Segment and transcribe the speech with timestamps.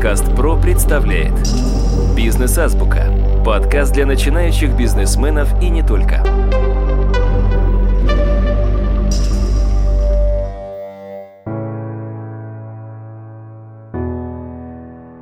[0.00, 1.34] Подкаст ПРО представляет
[2.16, 3.12] Бизнес-азбука.
[3.44, 6.24] Подкаст для начинающих бизнесменов и не только.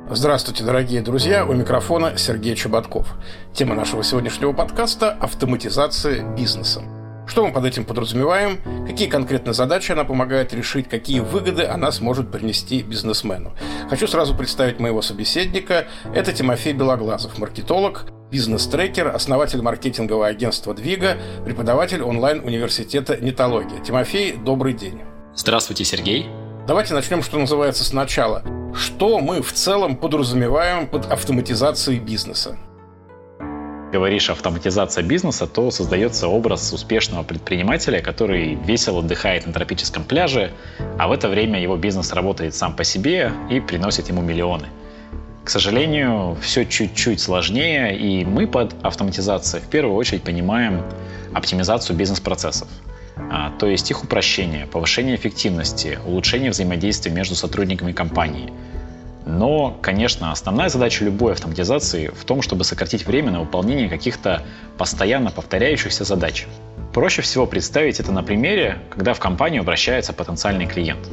[0.09, 1.45] Здравствуйте, дорогие друзья!
[1.45, 3.15] У микрофона Сергей Чеботков.
[3.51, 6.83] Тема нашего сегодняшнего подкаста– автоматизация бизнеса.
[7.29, 8.59] Что мы под этим подразумеваем?
[8.87, 10.89] Какие конкретно задачи она помогает решить?
[10.89, 13.53] Какие выгоды она сможет принести бизнесмену?
[13.87, 15.85] Хочу сразу представить моего собеседника.
[16.15, 23.79] Это Тимофей Белоглазов, маркетолог, бизнес-трекер, основатель маркетингового агентства «Двига», преподаватель онлайн-университета «Нетология».
[23.79, 25.01] Тимофей, добрый день.
[25.35, 26.27] Здравствуйте, Сергей.
[26.67, 28.43] Давайте начнем, что называется, сначала.
[28.73, 32.57] Что мы в целом подразумеваем под автоматизацией бизнеса?
[33.91, 40.51] Говоришь автоматизация бизнеса, то создается образ успешного предпринимателя, который весело отдыхает на тропическом пляже,
[40.97, 44.67] а в это время его бизнес работает сам по себе и приносит ему миллионы.
[45.43, 50.83] К сожалению, все чуть-чуть сложнее, и мы под автоматизацией в первую очередь понимаем
[51.33, 52.67] оптимизацию бизнес-процессов,
[53.31, 58.53] а, то есть их упрощение, повышение эффективности, улучшение взаимодействия между сотрудниками компании–
[59.29, 64.41] но, конечно, основная задача любой автоматизации в том, чтобы сократить время на выполнение каких-то
[64.77, 66.47] постоянно повторяющихся задач.
[66.93, 71.07] Проще всего представить это на примере, когда в компанию обращается потенциальный клиент.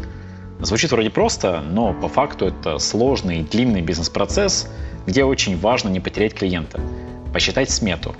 [0.60, 4.70] Звучит вроде просто, но по факту это сложный и длинный бизнес-процесс,
[5.06, 6.80] где очень важно не потерять клиента.
[7.34, 8.16] Посчитать смету,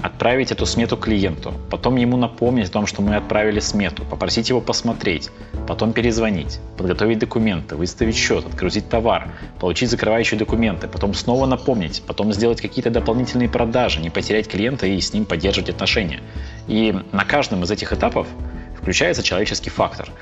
[0.00, 4.60] отправить эту смету клиенту, потом ему напомнить о том, что мы отправили смету, попросить его
[4.60, 5.30] посмотреть,
[5.70, 12.32] потом перезвонить, подготовить документы, выставить счет, отгрузить товар, получить закрывающие документы, потом снова напомнить, потом
[12.32, 16.22] сделать какие-то дополнительные продажи, не потерять клиента и с ним поддерживать отношения.
[16.66, 18.26] И на каждом из этих этапов
[18.80, 20.08] включается человеческий фактор–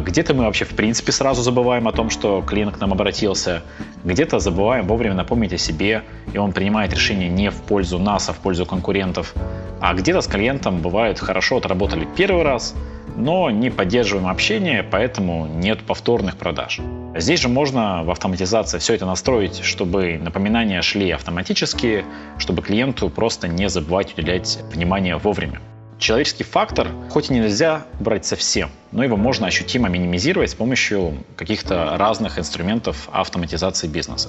[0.00, 3.62] где-то мы вообще в принципе сразу забываем о том, что клиент к нам обратился.
[4.04, 8.32] Где-то забываем вовремя напомнить о себе, и он принимает решение не в пользу нас, а
[8.32, 9.34] в пользу конкурентов.
[9.80, 12.74] А где-то с клиентом бывает хорошо отработали первый раз,
[13.16, 16.80] но не поддерживаем общение, поэтому нет повторных продаж.
[17.16, 22.04] Здесь же можно в автоматизации все это настроить, чтобы напоминания шли автоматически,
[22.38, 25.60] чтобы клиенту просто не забывать уделять внимание вовремя.
[25.98, 31.96] Человеческий фактор, хоть и нельзя брать совсем, но его можно ощутимо минимизировать с помощью каких-то
[31.98, 34.28] разных инструментов автоматизации бизнеса.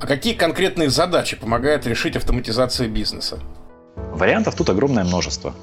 [0.00, 3.38] А какие конкретные задачи помогает решить автоматизация бизнеса?
[3.94, 5.54] Вариантов тут огромное множество.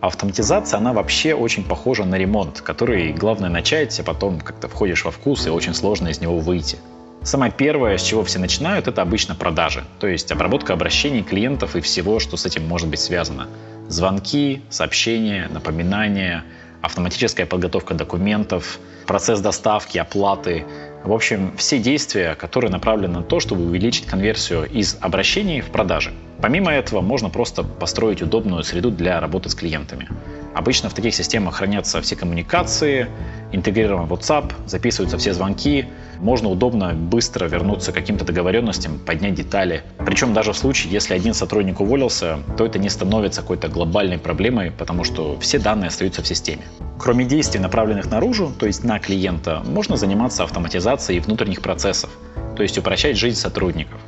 [0.00, 5.10] Автоматизация, она вообще очень похожа на ремонт, который главное начать, а потом как-то входишь во
[5.10, 6.78] вкус и очень сложно из него выйти.
[7.22, 11.80] Самое первое, с чего все начинают, это обычно продажи, то есть обработка обращений клиентов и
[11.80, 13.48] всего, что с этим может быть связано.
[13.88, 16.44] Звонки, сообщения, напоминания,
[16.82, 20.64] автоматическая подготовка документов, процесс доставки, оплаты.
[21.04, 26.12] В общем, все действия, которые направлены на то, чтобы увеличить конверсию из обращений в продажи.
[26.42, 30.08] Помимо этого, можно просто построить удобную среду для работы с клиентами.
[30.56, 33.08] Обычно в таких системах хранятся все коммуникации,
[33.52, 35.84] интегрирован WhatsApp, записываются все звонки,
[36.18, 39.82] можно удобно быстро вернуться к каким-то договоренностям, поднять детали.
[39.98, 44.70] Причем даже в случае, если один сотрудник уволился, то это не становится какой-то глобальной проблемой,
[44.70, 46.62] потому что все данные остаются в системе.
[46.98, 52.08] Кроме действий, направленных наружу, то есть на клиента, можно заниматься автоматизацией внутренних процессов,
[52.56, 54.00] то есть упрощать жизнь сотрудников.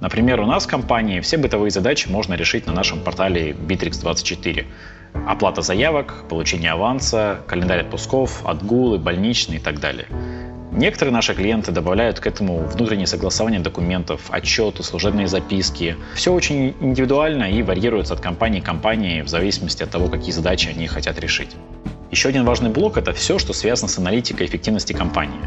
[0.00, 4.64] Например, у нас в компании все бытовые задачи можно решить на нашем портале Bittrex24
[5.26, 10.06] оплата заявок, получение аванса, календарь отпусков, отгулы, больничные и так далее.
[10.72, 15.96] Некоторые наши клиенты добавляют к этому внутреннее согласование документов, отчеты, служебные записки.
[16.14, 20.70] Все очень индивидуально и варьируется от компании к компании в зависимости от того, какие задачи
[20.70, 21.50] они хотят решить.
[22.10, 25.40] Еще один важный блок– это все, что связано с аналитикой эффективности компании.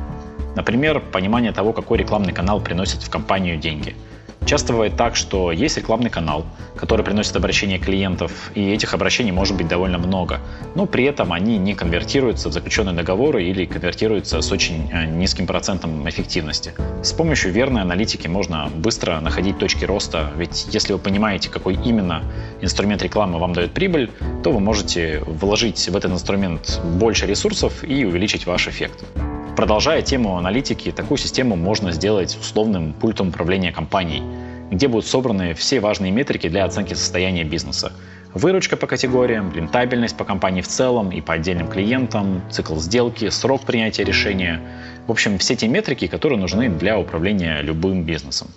[0.56, 3.96] Например, понимание того, какой рекламный канал приносит в компанию деньги–
[4.46, 6.46] Часто бывает так, что есть рекламный канал,
[6.76, 10.40] который приносит обращения клиентов, и этих обращений может быть довольно много,
[10.76, 15.48] но при этом они не конвертируются в заключенные договоры или конвертируются с очень э, низким
[15.48, 16.74] процентом эффективности.
[17.02, 22.24] С помощью верной аналитики можно быстро находить точки роста, ведь если вы понимаете, какой именно
[22.62, 24.12] инструмент рекламы вам дает прибыль,
[24.44, 29.06] то вы можете вложить в этот инструмент больше ресурсов и увеличить ваш эффект.
[29.56, 34.22] Продолжая тему аналитики, такую систему можно сделать условным пультом управления компанией,
[34.70, 37.94] где будут собраны все важные метрики для оценки состояния бизнеса.
[38.34, 43.62] Выручка по категориям, рентабельность по компании в целом и по отдельным клиентам, цикл сделки, срок
[43.62, 44.60] принятия решения.
[45.08, 48.50] В общем, все те метрики, которые нужны для управления любым бизнесом.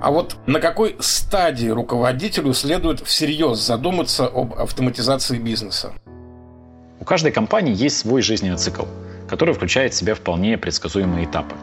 [0.00, 5.92] А вот на какой стадии руководителю следует всерьез задуматься об автоматизации бизнеса?
[7.00, 8.84] У каждой компании есть свой жизненный цикл–
[9.28, 11.54] который включает в себя вполне предсказуемые этапы.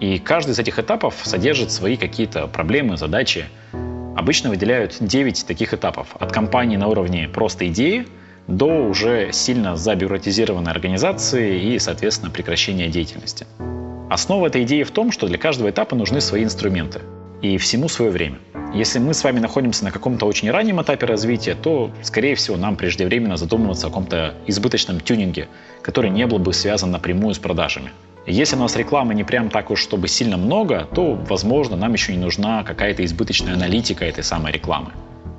[0.00, 3.46] И каждый из этих этапов содержит свои какие-то проблемы, задачи.
[4.16, 6.08] Обычно выделяют 9 таких этапов.
[6.18, 8.06] От компании на уровне просто идеи
[8.48, 13.46] до уже сильно забюрократизированной организации и, соответственно, прекращения деятельности.
[14.10, 17.00] Основа этой идеи в том, что для каждого этапа нужны свои инструменты.
[17.40, 18.38] И всему свое время.
[18.74, 22.76] Если мы с вами находимся на каком-то очень раннем этапе развития, то, скорее всего, нам
[22.76, 25.48] преждевременно задумываться о каком-то избыточном тюнинге,
[25.82, 27.90] который не был бы связан напрямую с продажами.
[28.26, 32.12] Если у нас рекламы не прям так уж, чтобы сильно много, то, возможно, нам еще
[32.12, 34.92] не нужна какая-то избыточная аналитика этой самой рекламы.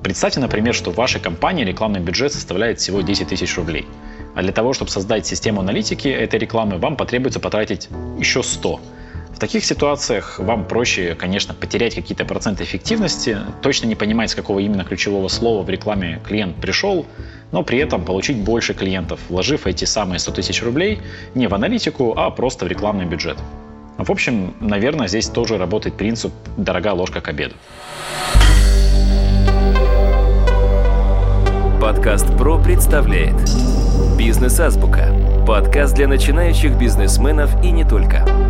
[0.03, 3.87] Представьте, например, что в вашей компании рекламный бюджет составляет всего 10 тысяч рублей.
[4.35, 7.89] А для того, чтобы создать систему аналитики этой рекламы, вам потребуется потратить
[8.19, 8.79] еще 100.
[9.33, 14.59] В таких ситуациях вам проще, конечно, потерять какие-то проценты эффективности, точно не понимать, с какого
[14.59, 17.05] именно ключевого слова в рекламе клиент пришел,
[17.51, 21.01] но при этом получить больше клиентов, вложив эти самые 100 тысяч рублей
[21.33, 23.37] не в аналитику, а просто в рекламный бюджет.
[23.97, 27.55] В общем, наверное, здесь тоже работает принцип «дорога ложка к обеду».
[31.81, 33.35] Подкаст «Про» представляет
[34.17, 38.42] «Бизнес-азбука»– подкаст для начинающих бизнесменов и не только.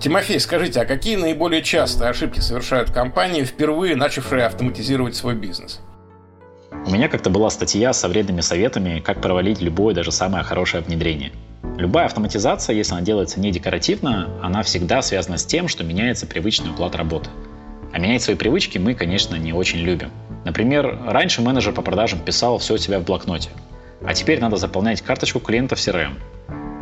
[0.00, 5.80] Тимофей, скажите, а какие наиболее частые ошибки совершают компании, впервые начавшие автоматизировать свой бизнес?
[6.86, 11.32] У меня как-то была статья со вредными советами, как провалить любое, даже самое хорошее внедрение.
[11.76, 16.70] Любая автоматизация, если она делается не декоративно, она всегда связана с тем, что меняется привычный
[16.70, 17.28] уклад работы.
[17.92, 20.10] А менять свои привычки мы, конечно, не очень любим.
[20.46, 23.50] Например, раньше менеджер по продажам писал все у себя в блокноте,
[24.02, 26.14] а теперь надо заполнять карточку клиента в CRM,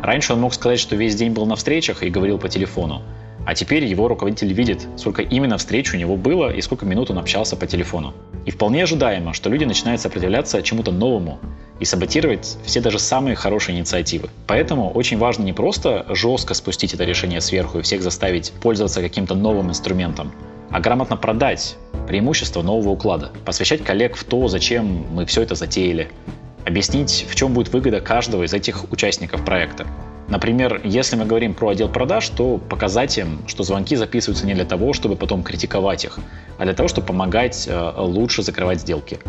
[0.01, 3.01] Раньше он мог сказать, что весь день был на встречах и говорил по телефону,
[3.45, 7.17] а теперь его руководитель видит, сколько именно встреч у него было и сколько минут он
[7.17, 8.13] общался по телефону.
[8.45, 11.39] И вполне ожидаемо, что люди начинают сопротивляться чему-то новому
[11.79, 14.29] и саботировать все даже самые хорошие инициативы.
[14.47, 19.35] Поэтому очень важно не просто жестко спустить это решение сверху и всех заставить пользоваться каким-то
[19.35, 20.31] новым инструментом,
[20.69, 21.75] а грамотно продать
[22.07, 26.09] преимущество нового уклада, посвящать коллег в то, зачем мы все это затеяли,
[26.65, 29.87] объяснить, в чем будет выгода каждого из этих участников проекта.
[30.29, 34.65] Например, если мы говорим про отдел продаж, то показать им, что звонки записываются не для
[34.65, 36.19] того, чтобы потом критиковать их,
[36.59, 39.19] а для того, чтобы помогать э, лучше закрывать сделки.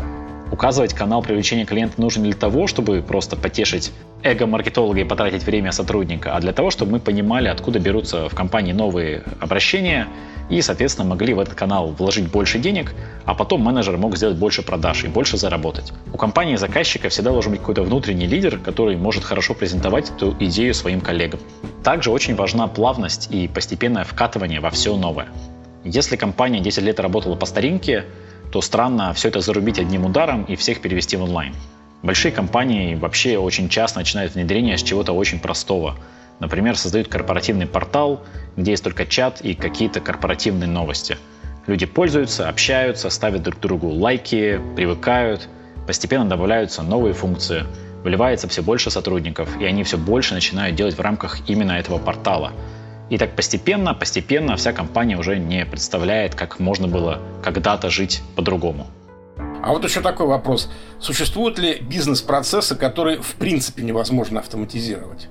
[0.61, 3.91] Указывать канал привлечения клиента нужен для того, чтобы просто потешить
[4.21, 8.35] эго маркетолога и потратить время сотрудника, а для того, чтобы мы понимали, откуда берутся в
[8.35, 10.07] компании новые обращения,
[10.51, 12.93] и, соответственно, могли в этот канал вложить больше денег,
[13.25, 15.93] а потом менеджер мог сделать больше продаж и больше заработать.
[16.13, 20.75] У компании заказчика всегда должен быть какой-то внутренний лидер, который может хорошо презентовать эту идею
[20.75, 21.39] своим коллегам.
[21.83, 25.29] Также очень важна плавность и постепенное вкатывание во все новое.
[25.83, 28.05] Если компания 10 лет работала по старинке,
[28.51, 31.55] то странно все это зарубить одним ударом и всех перевести в онлайн.
[32.03, 35.95] Большие компании вообще очень часто начинают внедрение с чего-то очень простого–
[36.41, 38.23] Например, создают корпоративный портал,
[38.57, 41.17] где есть только чат и какие-то корпоративные новости.
[41.67, 45.47] Люди пользуются, общаются, ставят друг другу лайки, привыкают,
[45.85, 47.65] постепенно добавляются новые функции,
[48.03, 52.53] выливается все больше сотрудников, и они все больше начинают делать в рамках именно этого портала.
[53.11, 58.87] И так постепенно, постепенно вся компания уже не представляет, как можно было когда-то жить по-другому.
[59.61, 60.71] А вот еще такой вопрос.
[60.97, 65.27] Существуют ли бизнес-процессы, которые в принципе невозможно автоматизировать?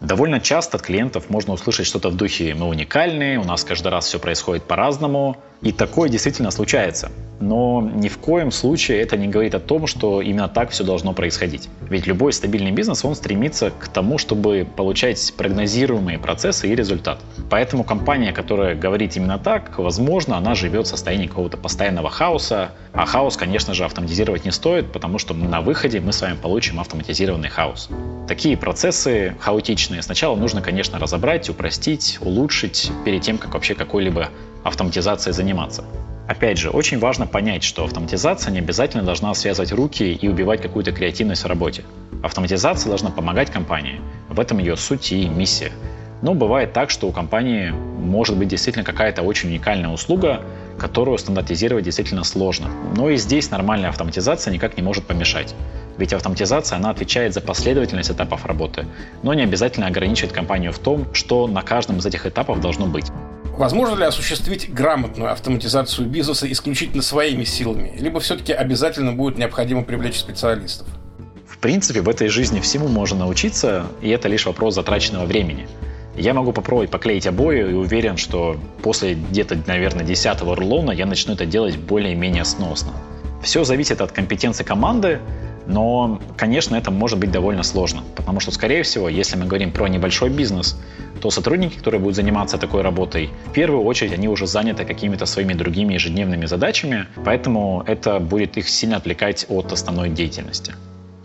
[0.00, 4.06] Довольно часто от клиентов можно услышать что-то в духе «мы уникальные», «у нас каждый раз
[4.06, 7.10] все происходит по-разному», и такое действительно случается.
[7.38, 11.12] Но ни в коем случае это не говорит о том, что именно так все должно
[11.12, 11.68] происходить.
[11.82, 17.18] Ведь любой стабильный бизнес, он стремится к тому, чтобы получать прогнозируемые процессы и результат.
[17.50, 22.72] Поэтому компания, которая говорит именно так, возможно, она живет в состоянии какого-то постоянного хаоса.
[22.92, 26.80] А хаос, конечно же, автоматизировать не стоит, потому что на выходе мы с вами получим
[26.80, 27.88] автоматизированный хаос.
[28.26, 34.30] Такие процессы хаотичные сначала нужно, конечно, разобрать, упростить, улучшить перед тем, как вообще какой-либо
[34.64, 35.84] автоматизацией заниматься.
[36.28, 40.92] Опять же, очень важно понять, что автоматизация не обязательно должна связывать руки и убивать какую-то
[40.92, 41.84] креативность в работе.
[42.22, 44.00] Автоматизация должна помогать компании.
[44.28, 45.72] В этом ее суть и миссия.
[46.22, 50.42] Но бывает так, что у компании может быть действительно какая-то очень уникальная услуга,
[50.78, 52.68] которую стандартизировать действительно сложно.
[52.96, 55.54] Но и здесь нормальная автоматизация никак не может помешать.
[55.96, 58.86] Ведь автоматизация, она отвечает за последовательность этапов работы,
[59.22, 63.06] но не обязательно ограничивает компанию в том, что на каждом из этих этапов должно быть.
[63.56, 67.92] Возможно ли осуществить грамотную автоматизацию бизнеса исключительно своими силами?
[67.98, 70.86] Либо все-таки обязательно будет необходимо привлечь специалистов?
[71.46, 75.68] В принципе, в этой жизни всему можно научиться, и это лишь вопрос затраченного времени.
[76.20, 81.32] Я могу попробовать поклеить обои и уверен, что после где-то, наверное, десятого рулона я начну
[81.32, 82.92] это делать более-менее сносно.
[83.42, 85.18] Все зависит от компетенции команды,
[85.66, 89.88] Но, конечно, это может быть довольно сложно, потому что, скорее всего, если мы говорим про
[89.88, 90.76] небольшой бизнес,
[91.20, 95.52] то сотрудники, которые будут заниматься такой работой, в первую очередь они уже заняты какими-то своими
[95.52, 100.74] другими ежедневными задачами, поэтому это будет их сильно отвлекать от основной деятельности.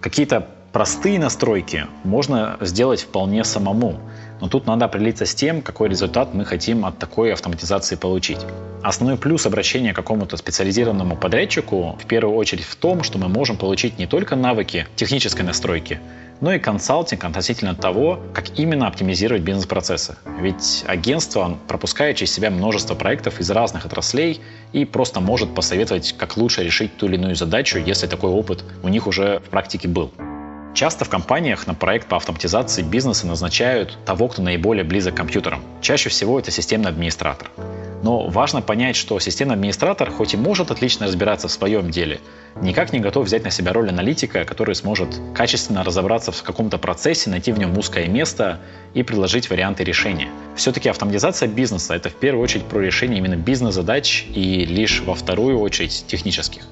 [0.02, 3.98] Какие-то простые настройки можно сделать вполне самому,
[4.42, 8.40] но тут надо определиться с тем, какой результат мы хотим от такой автоматизации получить.
[8.84, 13.58] Основной плюс обращения к какому-то специализированному подрядчику в первую очередь в том, что мы можем
[13.58, 16.00] получить не только навыки технической настройки,
[16.42, 20.18] но и консалтинг относительно того, как именно оптимизировать бизнес-процессы.
[20.40, 24.42] Ведь агентство пропускает через себя множество проектов из разных отраслей
[24.74, 28.90] и просто может посоветовать, как лучше решить ту или иную задачу, если такой опыт у
[28.90, 30.12] них уже в практике был.
[30.76, 35.62] Часто в компаниях на проект по автоматизации бизнеса назначают того, кто наиболее близок к компьютерам.
[35.80, 37.50] Чаще всего это системный администратор.
[38.04, 42.20] Но важно понять, что системный администратор хоть и может отлично разбираться в своем деле,
[42.62, 47.30] никак не готов взять на себя роль аналитика, который сможет качественно разобраться в каком-то процессе,
[47.30, 48.60] найти в нем узкое место
[48.94, 50.28] и предложить варианты решения.
[50.58, 55.58] Все-таки автоматизация бизнеса— это в первую очередь про решение именно бизнес-задач и лишь во вторую
[55.62, 56.64] очередь технических.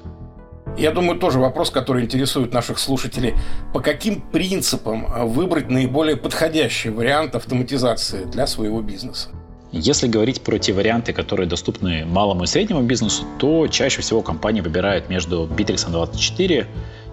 [0.76, 3.34] Я думаю, тоже вопрос, который интересует наших слушателей.
[3.72, 9.28] По каким принципам выбрать наиболее подходящий вариант автоматизации для своего бизнеса?
[9.70, 14.62] Если говорить про те варианты, которые доступны малому и среднему бизнесу, то чаще всего компания
[14.62, 16.66] выбирает между Bittrex 24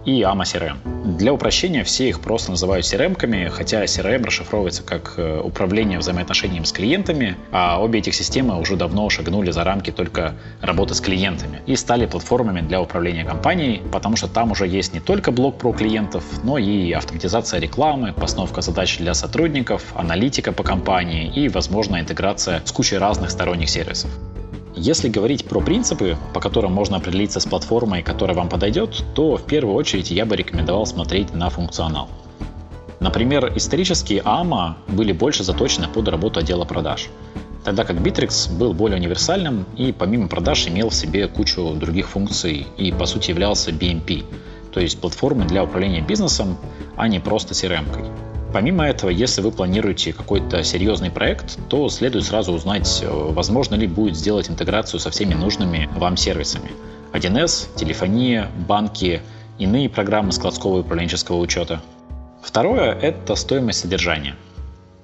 [0.06, 0.78] и AMA CRM.
[1.18, 6.72] Для упрощения все их просто называют CRM-ками, хотя CRM расшифровывается как э, управление взаимоотношениями с
[6.72, 11.76] клиентами, а обе этих системы уже давно шагнули за рамки только работы с клиентами и
[11.76, 16.24] стали платформами для управления компанией, потому что там уже есть не только блок про клиентов,
[16.44, 22.72] но и автоматизация рекламы, постановка задач для сотрудников, аналитика по компании и, возможно, интеграция с
[22.72, 24.10] кучей разных сторонних сервисов.
[24.76, 29.44] Если говорить про принципы, по которым можно определиться с платформой, которая вам подойдет, то в
[29.44, 32.08] первую очередь я бы рекомендовал смотреть на функционал.
[33.02, 37.10] Например, исторические AMA были больше заточены под работу отдела продаж,
[37.66, 42.68] тогда как Bittrex был более универсальным и помимо продаж имел в себе кучу других функций
[42.78, 44.24] и по сути являлся BMP,
[44.72, 46.58] то есть платформой для управления бизнесом,
[46.96, 48.31] а не просто CRM-кой.
[48.54, 53.88] Помимо этого, если вы планируете какой-то серьезный проект, то следует сразу узнать, э, возможно ли
[53.88, 56.72] будет сделать интеграцию со всеми нужными вам сервисами.
[57.14, 59.22] 1С, телефония, банки,
[59.58, 61.82] иные программы складского и управленческого учета.
[62.44, 64.36] Второе– это стоимость содержания.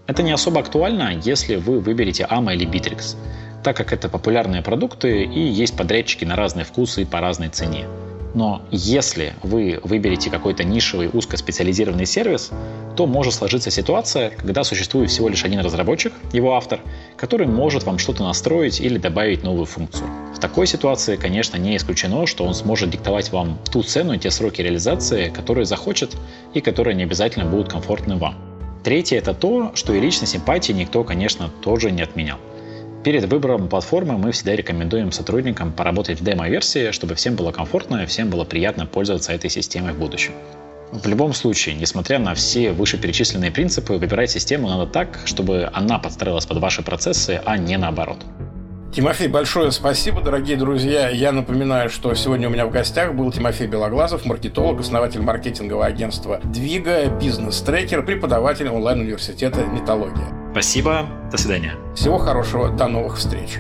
[0.08, 3.16] Это не особо актуально, если вы выберете AMA или Bittrex,
[3.64, 7.86] так как это популярные продукты и есть подрядчики на разные вкусы и по разной цене.
[8.34, 12.52] Но если вы выберете какой-то нишевый узкоспециализированный сервис,
[12.96, 16.82] то может сложиться ситуация, когда существует всего лишь один разработчик, его автор,
[17.16, 20.08] который может вам что-то настроить или добавить новую функцию.
[20.36, 24.30] В такой ситуации, конечно, не исключено, что он сможет диктовать вам ту цену и те
[24.30, 26.16] сроки реализации, которые захочет
[26.54, 28.36] и которые не обязательно будут комфортны вам.
[28.84, 32.38] Третье– это то, что и личной симпатии никто, конечно, тоже не отменял.
[33.04, 38.06] Перед выбором платформы мы всегда рекомендуем сотрудникам поработать в демо-версии, чтобы всем было комфортно и
[38.06, 40.34] всем было приятно пользоваться этой системой в будущем.
[40.92, 46.46] В любом случае, несмотря на все вышеперечисленные принципы, выбирать систему надо так, чтобы она подстраивалась
[46.46, 48.18] под ваши процессы, а не наоборот.
[48.94, 51.10] Тимофей, большое спасибо, дорогие друзья.
[51.10, 56.40] Я напоминаю, что сегодня у меня в гостях был Тимофей Белоглазов, маркетолог, основатель маркетингового агентства
[56.44, 60.47] «Двига», бизнес-трекер, преподаватель онлайн-университета «Металлогия».
[60.58, 61.76] Спасибо, до свидания.
[61.94, 63.60] Всего хорошего, до новых встреч.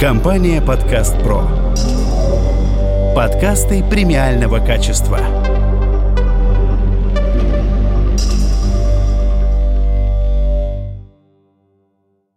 [0.00, 1.42] Компания «Подкаст Про».
[3.14, 5.18] Подкасты премиального качества.